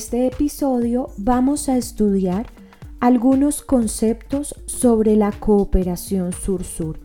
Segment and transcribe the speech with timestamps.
[0.00, 2.46] este episodio vamos a estudiar
[3.00, 6.98] algunos conceptos sobre la cooperación sur-sur.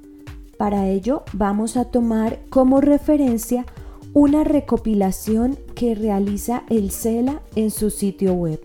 [0.58, 3.66] Para ello vamos a tomar como referencia
[4.14, 8.62] una recopilación que realiza el CELA en su sitio web.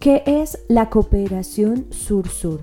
[0.00, 2.62] ¿Qué es la cooperación sur-sur?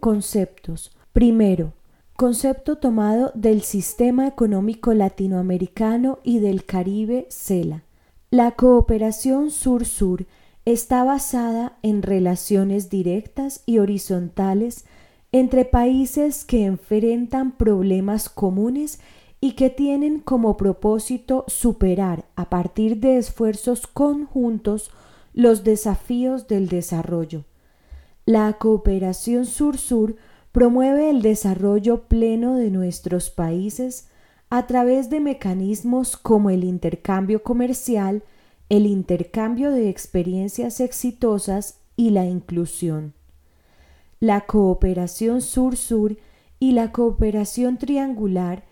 [0.00, 0.90] Conceptos.
[1.12, 1.74] Primero,
[2.22, 7.82] concepto tomado del Sistema Económico Latinoamericano y del Caribe CELA.
[8.30, 10.26] La cooperación sur-sur
[10.64, 14.84] está basada en relaciones directas y horizontales
[15.32, 19.00] entre países que enfrentan problemas comunes
[19.40, 24.92] y que tienen como propósito superar a partir de esfuerzos conjuntos
[25.34, 27.46] los desafíos del desarrollo.
[28.26, 30.14] La cooperación sur-sur
[30.52, 34.08] promueve el desarrollo pleno de nuestros países
[34.50, 38.22] a través de mecanismos como el intercambio comercial,
[38.68, 43.14] el intercambio de experiencias exitosas y la inclusión.
[44.20, 46.18] La cooperación sur-sur
[46.60, 48.64] y la cooperación triangular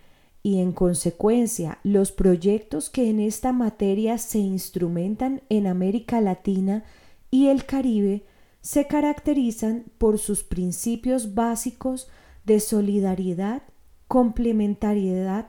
[0.43, 6.85] y en consecuencia los proyectos que en esta materia se instrumentan en América Latina
[7.31, 8.23] y el Caribe
[8.61, 12.09] se caracterizan por sus principios básicos
[12.45, 13.63] de solidaridad,
[14.09, 15.49] complementariedad,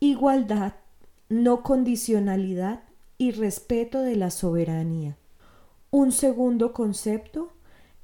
[0.00, 0.74] igualdad,
[1.28, 2.80] no condicionalidad
[3.16, 5.16] y respeto de la soberanía.
[5.90, 7.52] Un segundo concepto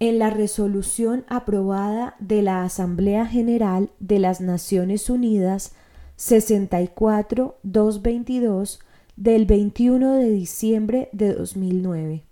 [0.01, 5.73] en la resolución aprobada de la Asamblea General de las Naciones Unidas
[6.17, 8.79] 64-222
[9.17, 12.28] del 21 de diciembre de 2009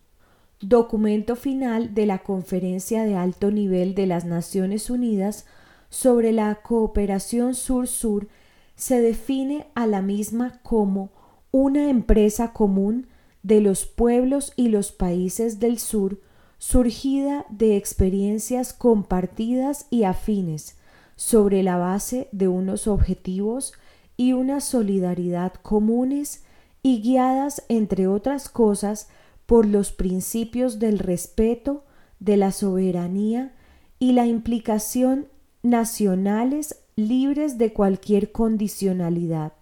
[0.60, 5.46] documento final de la Conferencia de Alto Nivel de las Naciones Unidas
[5.90, 8.28] sobre la cooperación sur-sur
[8.74, 11.10] se define a la misma como
[11.50, 13.06] una empresa común
[13.42, 16.20] de los pueblos y los países del sur
[16.58, 20.76] surgida de experiencias compartidas y afines
[21.16, 23.72] sobre la base de unos objetivos
[24.16, 26.44] y una solidaridad comunes
[26.82, 29.08] y guiadas, entre otras cosas,
[29.46, 31.84] por los principios del respeto,
[32.18, 33.54] de la soberanía
[33.98, 35.28] y la implicación
[35.62, 39.52] nacionales libres de cualquier condicionalidad.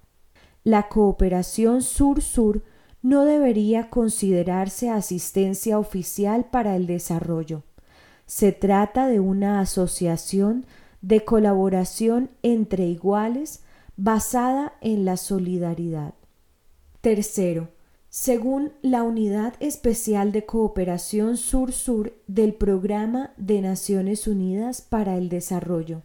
[0.63, 2.63] La cooperación sur-sur
[3.03, 7.63] no debería considerarse asistencia oficial para el desarrollo.
[8.27, 10.65] Se trata de una asociación
[11.03, 13.63] de colaboración entre iguales
[13.97, 16.15] basada en la solidaridad.
[17.03, 17.69] Tercero,
[18.15, 26.03] según la Unidad Especial de Cooperación Sur-Sur del Programa de Naciones Unidas para el Desarrollo.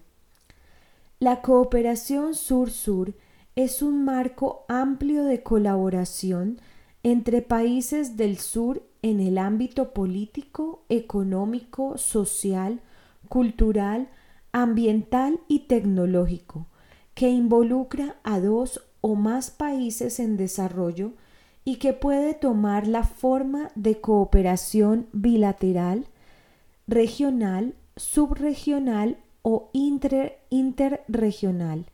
[1.20, 3.14] La cooperación Sur-Sur
[3.56, 6.60] es un marco amplio de colaboración
[7.04, 12.80] entre países del sur en el ámbito político, económico, social,
[13.28, 14.10] cultural,
[14.52, 16.66] ambiental y tecnológico,
[17.14, 21.12] que involucra a dos o más países en desarrollo
[21.70, 26.08] y que puede tomar la forma de cooperación bilateral,
[26.88, 29.70] regional, subregional o
[30.50, 31.86] interregional.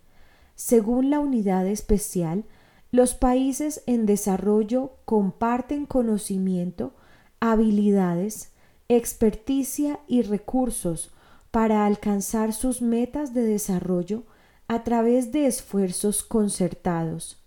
[0.56, 2.46] Según la unidad especial,
[2.90, 6.94] los países en desarrollo comparten conocimiento,
[7.41, 8.53] habilidades,
[8.88, 11.12] experticia y recursos
[11.52, 14.24] para alcanzar sus metas de desarrollo
[14.69, 17.44] a través de esfuerzos concertados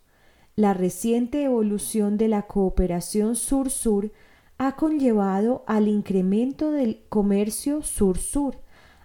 [0.58, 4.10] la reciente evolución de la cooperación sur-sur
[4.58, 8.58] ha conllevado al incremento del comercio sur-sur,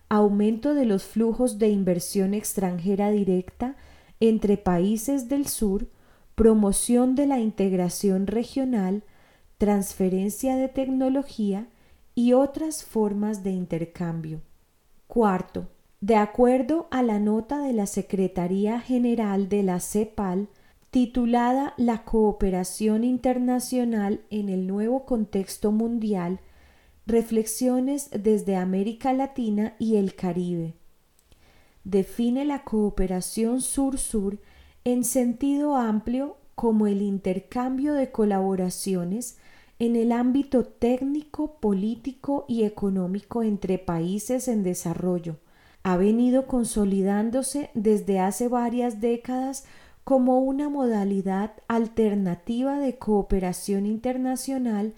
[0.10, 3.76] aumento de los flujos de inversión extranjera directa
[4.20, 5.86] entre países del sur,
[6.34, 9.04] promoción de la integración regional,
[9.60, 11.68] transferencia de tecnología
[12.16, 14.42] y otras formas de intercambio.
[15.06, 15.68] Cuarto,
[16.02, 20.48] de acuerdo a la nota de la Secretaría General de la CEPAL,
[20.94, 26.40] titulada La cooperación internacional en el nuevo contexto mundial,
[27.08, 30.76] reflexiones desde América Latina y el Caribe.
[31.84, 34.38] Define la cooperación sur-sur
[34.84, 39.40] en sentido amplio como el intercambio de colaboraciones
[39.80, 45.38] en el ámbito técnico, político y económico entre países en desarrollo.
[45.82, 49.66] Ha venido consolidándose desde hace varias décadas
[50.04, 54.94] como una modalidad alternativa de cooperación internacional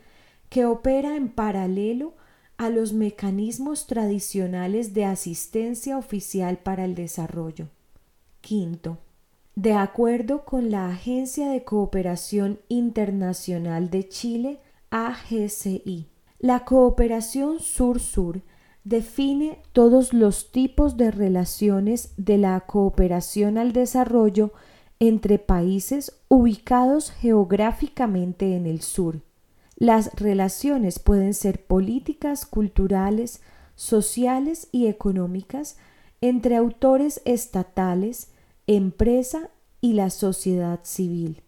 [0.49, 2.13] que opera en paralelo
[2.57, 7.67] a los mecanismos tradicionales de asistencia oficial para el desarrollo.
[8.41, 8.99] Quinto,
[9.55, 14.59] De acuerdo con la Agencia de Cooperación Internacional de Chile,
[14.89, 16.07] AGCI,
[16.39, 18.41] la cooperación sur-sur
[18.83, 24.51] define todos los tipos de relaciones de la cooperación al desarrollo
[24.99, 29.21] entre países ubicados geográficamente en el sur.
[29.77, 33.41] Las relaciones pueden ser políticas, culturales,
[33.75, 35.77] sociales y económicas
[36.21, 38.31] entre autores estatales,
[38.67, 39.49] empresa
[39.81, 41.41] y la sociedad civil.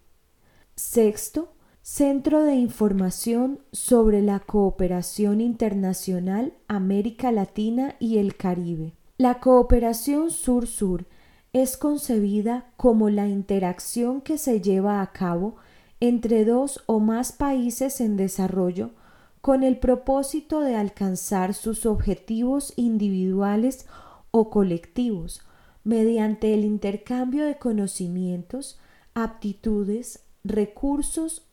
[0.76, 8.94] Sexto, Centro de Información sobre la Cooperación Internacional América Latina y el Caribe.
[9.18, 11.08] La cooperación sur-sur
[11.62, 15.56] es concebida como la interacción que se lleva a cabo
[16.00, 18.92] entre dos o más países en desarrollo
[19.42, 23.88] con el propósito de alcanzar sus objetivos individuales
[24.32, 25.42] o colectivos
[25.84, 28.78] mediante el intercambio de conocimientos,
[29.14, 31.44] aptitudes, recursos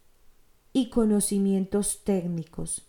[0.72, 2.88] y conocimientos técnicos.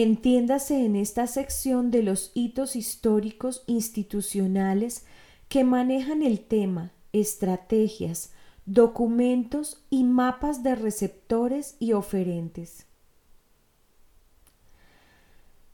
[0.00, 5.04] Entiéndase en esta sección de los hitos históricos institucionales
[5.48, 8.30] que manejan el tema, estrategias,
[8.64, 12.86] documentos y mapas de receptores y oferentes.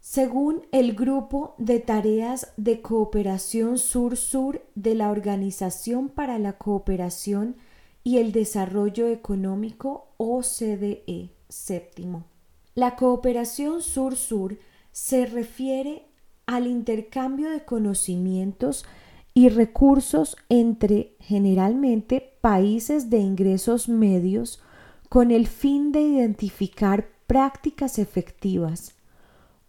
[0.00, 7.56] Según el Grupo de Tareas de Cooperación Sur-Sur de la Organización para la Cooperación
[8.02, 12.24] y el Desarrollo Económico OCDE, séptimo.
[12.74, 14.58] La cooperación sur-sur
[14.90, 16.08] se refiere
[16.46, 18.84] al intercambio de conocimientos
[19.32, 24.60] y recursos entre generalmente países de ingresos medios
[25.08, 28.94] con el fin de identificar prácticas efectivas.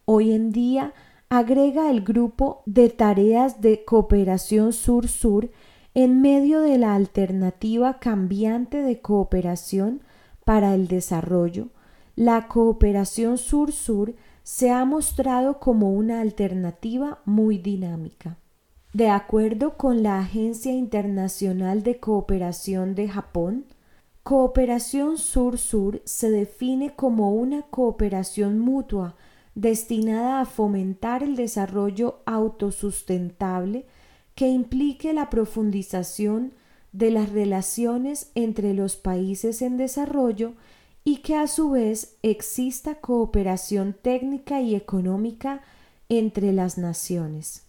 [0.05, 0.93] Hoy en día
[1.29, 5.51] agrega el grupo de tareas de cooperación sur-sur
[5.93, 10.01] en medio de la alternativa cambiante de cooperación
[10.43, 11.69] para el desarrollo
[12.15, 18.37] la cooperación sur-sur se ha mostrado como una alternativa muy dinámica.
[18.93, 23.65] De acuerdo con la Agencia Internacional de Cooperación de Japón,
[24.23, 29.15] cooperación sur-sur se define como una cooperación mutua
[29.53, 33.85] destinada a fomentar el desarrollo autosustentable
[34.35, 36.53] que implique la profundización
[36.91, 40.53] de las relaciones entre los países en desarrollo
[41.07, 45.61] y que a su vez exista cooperación técnica y económica
[46.09, 47.63] entre las naciones.